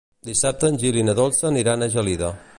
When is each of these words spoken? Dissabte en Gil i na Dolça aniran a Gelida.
Dissabte 0.29 0.71
en 0.73 0.79
Gil 0.85 0.97
i 1.01 1.05
na 1.11 1.17
Dolça 1.21 1.49
aniran 1.53 1.87
a 1.89 1.95
Gelida. 1.99 2.35